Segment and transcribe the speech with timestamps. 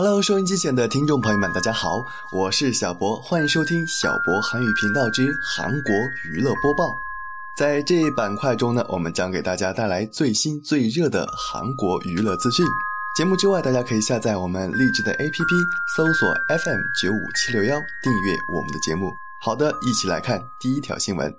[0.00, 5.92] Hello，收音机前的听众朋友们，大家好，我是小博，欢迎收听小博韩语频道之韩国
[6.24, 6.88] 娱乐播报。
[7.56, 12.64] 在这一板块中呢，我们将给大家带来最新最热的韩国娱乐资讯。
[13.16, 15.66] 节目之外，大家可以下载我们励志的 APP，
[15.96, 19.12] 搜索 FM 九五七六幺，订阅我们的节目。
[19.40, 21.34] 好的，一起来看第一条新闻：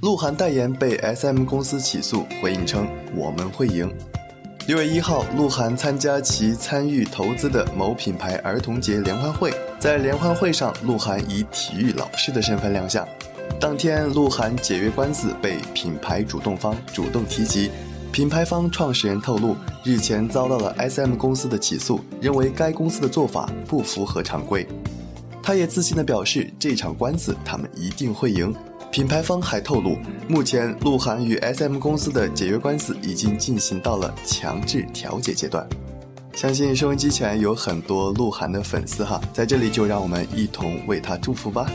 [0.00, 3.94] 鹿晗代言被 SM 公司起诉，回应称我们会赢。
[4.68, 13.08] 六月一号，鹿晗参加其参与投资的某品牌儿童节联欢会，在联欢会上，鹿晗以体育老师的身份亮相。
[13.58, 17.70] 当天，鹿晗解约官司被品牌主动方主动提及。
[18.12, 24.68] 品牌方创始人透露，日前遭到了 SM 公司的起诉，认为该公司的做法不符合常规。
[25.42, 28.54] 他也自信地表示，这场官司他们一定会赢。
[28.90, 29.96] 品牌方还透露，
[30.28, 35.66] 目前鹿晗与 SM 公司的解约官司已经进行到了强制调解阶段。
[36.34, 41.70] 相信收音机前有很多鹿晗的粉丝哈，在这里就让我们一同为他祝福吧。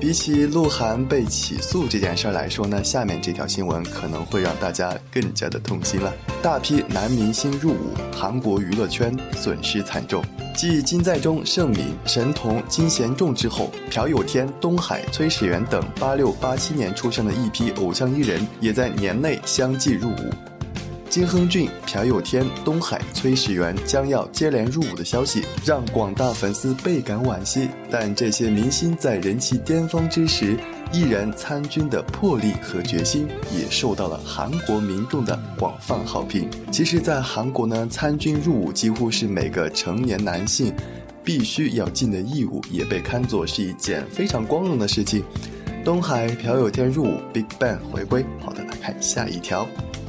[0.00, 6.14] 比起鹿晗被起诉这件事儿来说呢，下面这条新闻可能会让大家更加的痛心了。
[6.40, 10.24] 大批男明星入伍，韩国娱乐圈损失惨重。
[10.58, 20.47] 继金在中、盛敏、神童、金贤重之后，朴有天、东海、崔始源等八六八七年出生的一批偶像艺人，也在年内相继入伍。
[21.10, 27.66] 金亨俊、朴有天、东海、崔始源将要接连入伍的消息，让广大粉丝倍感惋惜。
[27.90, 30.54] 但这些明星在人气巅峰之时，
[30.92, 36.46] 艺人参军的魄力和决心，也受到了韩国民众的广泛好评。
[36.70, 40.74] 其实，在韩国呢，参军入伍几乎是每个成年男性
[41.24, 45.24] 必须要尽的义务，也被看作是一件非常光荣的事情。
[45.82, 48.22] 东海、朴有天入伍，Big Bang 回归。
[48.44, 49.66] 好的，来看下一条。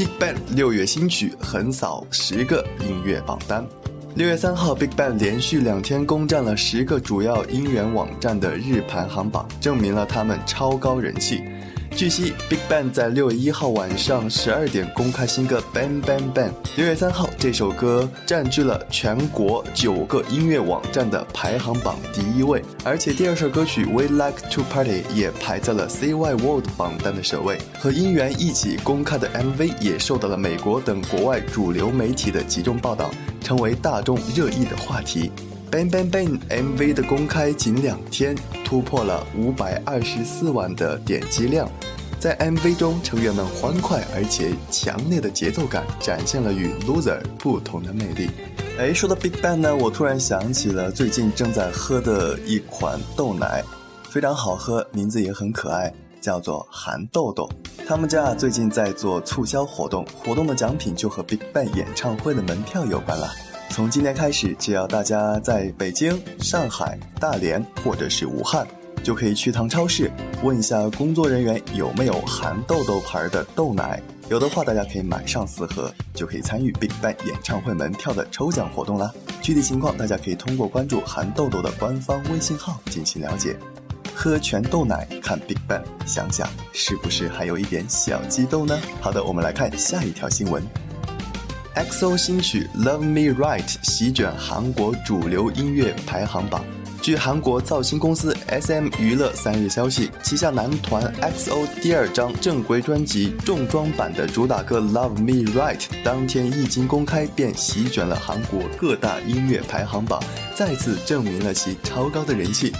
[0.00, 3.62] BigBang 六月新曲横扫十个音乐榜单。
[4.14, 11.42] 六月三号，BigBang 连续两天攻占了十个主要音源网站的日排行榜，证明了他们超高人气。
[11.96, 16.48] 据悉，BigBang 在六月一号晚上十二点公开新歌《Bang Bang Bang》。
[16.76, 27.58] 六月三号，这首歌占据了全国九个音乐网站的排行榜第一位，而且第二首歌曲《We Like to Party》也排在了 CY World 榜单的首位。
[27.78, 33.10] 和音源一起公开的 MV 也受到了美国等国外主流媒体的集中报道，
[33.42, 35.30] 成为大众热议的话题。
[35.70, 41.70] Bang Bang Bang MV 的公开仅两天，突破了五百二十四万的点击量。
[42.20, 48.28] 在 MV 中，成员们欢快而且强烈的节奏感，展现了与 Loser 不同的魅力。
[48.78, 53.64] 哎，说到 Big Bang 呢，我突然想起了最近正在喝的一款豆奶，
[54.10, 57.48] 非常好喝，名字也很可爱，叫做韩豆豆。
[57.88, 63.30] 他们家最近在做促销活动，活动的奖品就和 Big Bang 演唱会的门票有关了。
[63.70, 68.66] 从今天开始，只要大家在北京、上海、大连或者是武汉，
[69.02, 70.10] 就可以去趟超市，
[70.42, 74.00] 问一下工作人员有没有含豆豆牌的豆奶。
[74.28, 79.12] 有的话，大家可以买上四盒，就可以参与 BigBang 演唱会门票的抽奖活动啦。
[79.42, 83.56] 具体情况，大家可以通过关注含豆豆的官方微信号进行了解。
[84.14, 88.78] 喝全豆奶看 BigBang，想想是不是还有一点小激动呢？
[89.00, 90.62] 好的，我们来看下一条新闻。
[91.74, 96.64] XO 新曲《Love Me Right》席卷韩国主流音乐排行榜。
[97.02, 110.22] 据韩国造星公司 SM 娱乐三日消息，旗下男团 XO 第二张正规专辑重装版的主打歌《Love Me Right》当天一经公开便席卷了韩国各大音乐排行榜，
[110.54, 112.70] 再次证明了其超高的人气。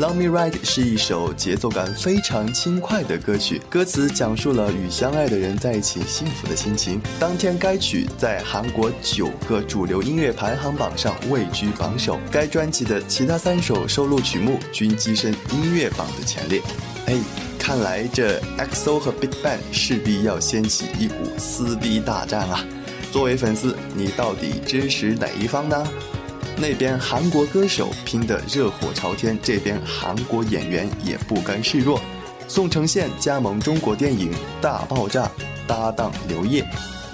[0.00, 7.00] Love Me Right 是一首节奏感非常轻快的歌曲，歌词讲述了与相爱的人在一起幸福的心情。
[7.20, 12.18] 当天，该曲在韩国九个主流音乐排行榜上位居榜首。
[12.28, 16.60] 该专辑的其他三首收录曲目均跻身音乐榜的前列。
[17.06, 17.14] 哎，
[17.56, 22.64] 看来这 XO 和 Big Bang 势必要掀起一股撕逼大战啊！
[23.12, 25.86] 作为粉丝，你到底支持哪一方呢？
[26.56, 32.00] 那边韩国歌手拼得热火朝天，这边韩国演员也不甘示弱。
[32.46, 34.30] 宋承宪加盟中国电影
[34.60, 35.24] 《大爆炸》，
[35.66, 36.64] 搭档刘烨。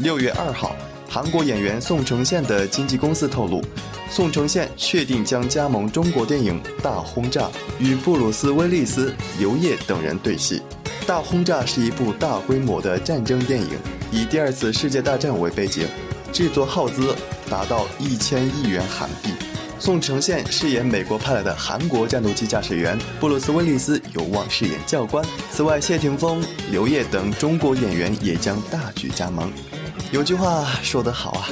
[0.00, 0.74] 六月二号，
[1.08, 3.62] 韩国演员宋承宪的经纪公司透露，
[4.10, 7.42] 宋承宪确定将加盟中国电影《大轰炸》，
[7.78, 10.60] 与布鲁斯·威利斯、刘烨等人对戏。
[11.06, 13.70] 《大轰炸》是一部大规模的战争电影，
[14.10, 15.86] 以第二次世界大战为背景，
[16.32, 17.14] 制作耗资。
[17.48, 19.32] 达到一千亿元韩币。
[19.80, 25.24] 宋承宪饰演美国派来的韩国战斗机驾驶员，布鲁斯·威利斯有望饰演教官。
[25.52, 29.52] 此外，谢霆锋、刘烨等中国演员也将大举加盟。
[30.10, 31.48] 有句话说得好啊，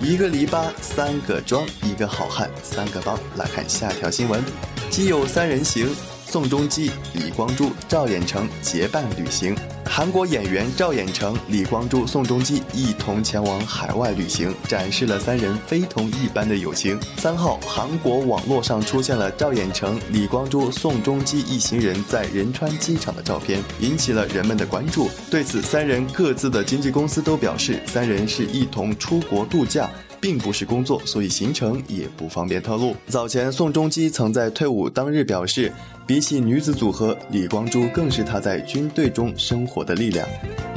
[0.00, 3.18] 一个篱笆三个桩，一个好汉三个帮。
[3.36, 4.44] 来看下条新闻：
[4.90, 5.88] 基友三人行，
[6.32, 9.54] 宋仲基、李光洙、赵寅成结伴旅行。
[9.84, 16.98] 韩国演员赵寅成、李光洙、宋仲基一同前往海外旅行，展示了三人非同一般的友情。
[17.18, 25.10] 三号，韩国网络上出现了赵寅成、李光洙、宋仲基一行人在仁川机场的照片，引起了人们的关注。
[25.30, 29.90] 对此，三人各自的经纪公司都表示，三人是一同出国度假。
[30.22, 32.94] 并不是工作，所以行程也不方便透露。
[33.08, 35.72] 早前，宋仲基曾在退伍当日表示，
[36.06, 40.24] 比起女子组合，李光洙更是他在军队中生活的力量，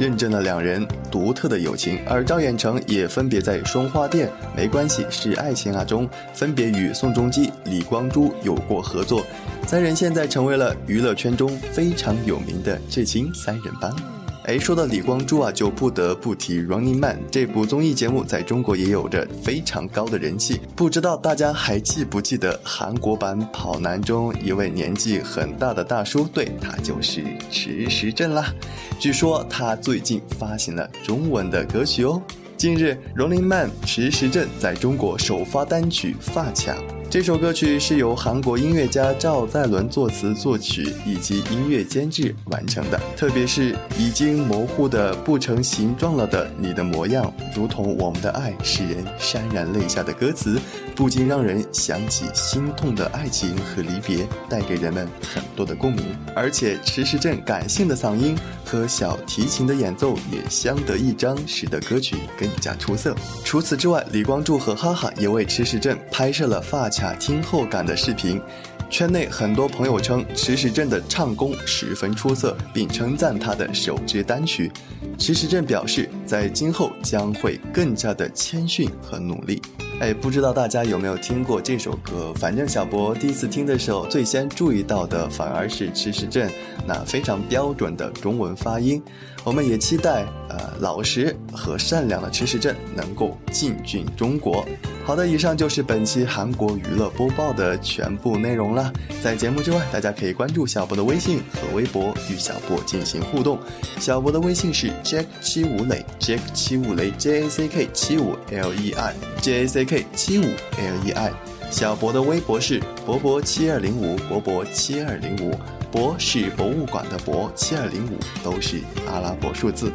[0.00, 1.96] 认证了两人独特的友情。
[2.08, 4.26] 而赵寅成也分别在《双花店》
[4.56, 9.24] 《没关系是爱情啊》中，分别与宋仲基、李光洙有过合作。
[9.64, 14.15] 三人现在成为了娱乐圈中非常有名的至亲三人帮。
[14.46, 20.60] 哎，说到李光洙啊，就不得不提《Running Man》这部综艺节目，在中国也有着非常高的人气。
[20.76, 26.28] 不知道大家还记不记得韩国版《跑男》中一位年纪很大的大叔？
[26.32, 28.54] 对他就是池时镇啦。
[29.00, 32.22] 据说他最近发行了中文的歌曲哦。
[32.56, 36.72] 近日，《Running Man》池时镇在中国首发单曲《发卡》。
[37.08, 43.00] 这首歌曲是由韩国音乐家赵在伦作词作曲以及音乐监制完成的。
[43.16, 50.58] 特别是已经模糊的不成形状了的你的模样，如同我们的爱，使人潸然泪下的歌词，
[50.96, 56.06] 不禁让人想起心痛的爱情和离别，带给人们很多的共鸣。
[56.34, 63.14] 而且池时镇感性的嗓音和小提琴的演奏也相得益彰，使得歌曲更加出色。
[63.44, 66.90] 除此之外，李光洙和哈哈也为池时镇拍摄了发。
[66.96, 68.40] 卡听后感的视频，
[68.88, 74.72] 圈内很多朋友称池时镇的唱功十分出色，并称赞他的首支单曲。
[75.18, 79.60] 池时镇表示，在今后将会更加的谦逊和努力。
[79.98, 82.30] 哎，不知道大家有没有听过这首歌？
[82.34, 86.50] 反正小博第一次听的时候，最先注意到的反而是池时振
[86.86, 89.02] 那非常标准的中文发音。
[89.42, 94.66] 我们也期待，呃，老实和善良的池时振能够进军中国。
[95.04, 98.92] 好的，以上就是本期韩国娱乐播报的全部内容了。
[99.22, 103.56] 在节目之外，大家可以关注小博的微信和微博，与小博进行互动。
[104.00, 109.85] 小博的微信是 Jack 七五磊，Jack 七五磊，J A C K 七五 L E I，J A C。
[109.85, 111.32] K K 七五 L E I。
[111.70, 115.52] 小博的微博是博博七二零五，博博七二零五，
[115.90, 119.92] 博是博物馆的博，七二零五都是阿拉伯数字。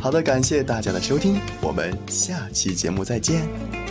[0.00, 3.87] 好的，感谢大家的收听，我们下期节目再见。